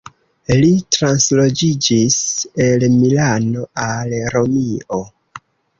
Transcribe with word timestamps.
Li 0.61 0.69
transloĝiĝis 0.97 2.17
el 2.69 2.87
Milano 2.97 3.69
al 3.91 4.21
Romio. 4.39 5.05